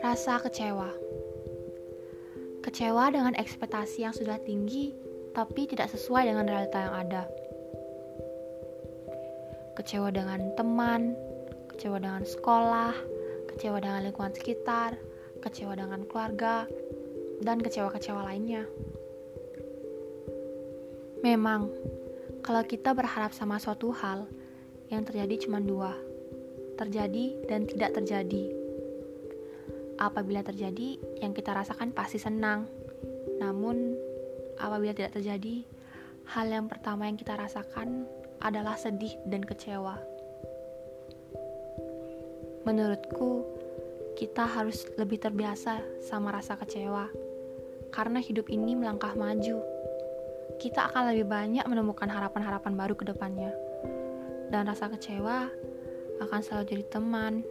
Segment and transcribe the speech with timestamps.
[0.00, 0.88] Rasa kecewa.
[2.64, 4.96] Kecewa dengan ekspektasi yang sudah tinggi
[5.36, 7.22] tapi tidak sesuai dengan realita yang ada.
[9.76, 11.12] Kecewa dengan teman,
[11.68, 12.96] kecewa dengan sekolah,
[13.52, 14.96] kecewa dengan lingkungan sekitar,
[15.44, 16.64] kecewa dengan keluarga,
[17.44, 18.64] dan kecewa-kecewa lainnya.
[21.20, 21.68] Memang,
[22.40, 24.24] kalau kita berharap sama suatu hal,
[24.92, 25.94] yang terjadi cuma dua,
[26.78, 28.66] terjadi dan tidak terjadi
[29.96, 32.68] apabila terjadi, yang kita rasakan pasti senang.
[33.40, 33.96] Namun,
[34.60, 35.64] apabila tidak terjadi,
[36.36, 38.04] hal yang pertama yang kita rasakan
[38.40, 39.96] adalah sedih dan kecewa.
[42.68, 43.46] Menurutku,
[44.16, 47.08] kita harus lebih terbiasa sama rasa kecewa,
[47.92, 49.60] karena hidup ini melangkah maju.
[50.56, 53.52] Kita akan lebih banyak menemukan harapan-harapan baru ke depannya,
[54.52, 55.50] dan rasa kecewa
[56.22, 57.44] akan selalu jadi teman